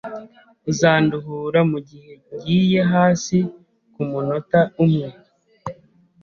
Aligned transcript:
Uzanduhura 0.71 1.59
mugihe 1.71 2.11
ngiye 2.35 2.81
hasi 2.93 3.37
kumunota 3.93 4.59
umwe? 4.83 5.07